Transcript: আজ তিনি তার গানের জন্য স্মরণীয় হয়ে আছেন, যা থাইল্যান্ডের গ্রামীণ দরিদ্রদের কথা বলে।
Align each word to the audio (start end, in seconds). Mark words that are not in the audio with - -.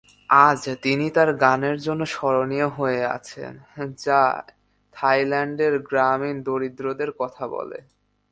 আজ 0.29 0.61
তিনি 0.81 1.05
তার 1.09 1.29
গানের 1.33 1.77
জন্য 1.81 2.01
স্মরণীয় 2.05 2.67
হয়ে 2.67 3.01
আছেন, 3.07 3.53
যা 4.05 4.21
থাইল্যান্ডের 4.95 5.73
গ্রামীণ 5.79 6.37
দরিদ্রদের 6.43 7.11
কথা 7.19 7.43
বলে। 7.47 7.79